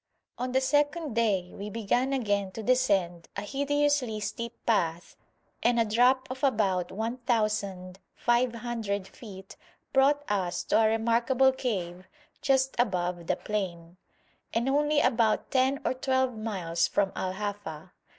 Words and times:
On 0.39 0.51
the 0.51 0.61
second 0.61 1.13
day 1.13 1.51
we 1.53 1.69
began 1.69 2.11
again 2.11 2.49
to 2.53 2.63
descend 2.63 3.27
a 3.37 3.43
hideously 3.43 4.19
steep 4.19 4.55
path, 4.65 5.15
and 5.61 5.79
a 5.79 5.85
drop 5.85 6.27
of 6.31 6.43
about 6.43 6.91
1,500 6.91 9.07
feet 9.07 9.55
brought 9.93 10.23
us 10.27 10.63
to 10.63 10.79
a 10.81 10.87
remarkable 10.87 11.51
cave 11.51 12.07
just 12.41 12.75
above 12.79 13.27
the 13.27 13.35
plain, 13.35 13.97
and 14.55 14.67
only 14.67 15.01
about 15.01 15.51
ten 15.51 15.79
or 15.85 15.93
twelve 15.93 16.35
miles 16.35 16.87
from 16.87 17.11
Al 17.15 17.33
Hafa. 17.35 17.91